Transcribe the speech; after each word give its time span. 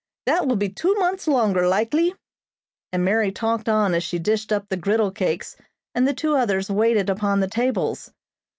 That 0.25 0.47
will 0.47 0.55
be 0.55 0.69
two 0.69 0.95
months 0.95 1.27
longer, 1.27 1.67
likely," 1.67 2.15
and 2.91 3.05
Mary 3.05 3.31
talked 3.31 3.69
on 3.69 3.93
as 3.93 4.03
she 4.03 4.17
dished 4.17 4.51
up 4.51 4.67
the 4.67 4.75
griddle 4.75 5.11
cakes 5.11 5.55
and 5.93 6.07
the 6.07 6.13
two 6.15 6.35
others 6.35 6.71
waited 6.71 7.07
upon 7.07 7.39
the 7.39 7.47
tables. 7.47 8.11